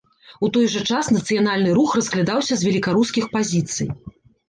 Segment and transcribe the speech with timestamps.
[0.45, 3.87] У той жа час нацыянальны рух разглядаўся з велікарускіх пазіцый.